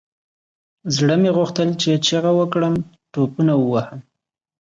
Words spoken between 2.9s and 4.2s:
ټوپونه ووهم.